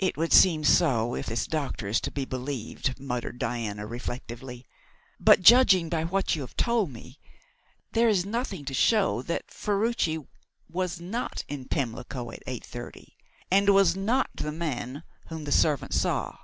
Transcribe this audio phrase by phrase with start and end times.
[0.00, 4.66] "It would seem so, if this doctor is to be believed," muttered Diana reflectively,
[5.20, 7.20] "but judging by what you have told me,
[7.92, 10.20] there is nothing to show that Ferruci
[10.68, 13.16] was not in Pimlico at eight thirty,
[13.48, 16.36] and was not the man whom the servant saw."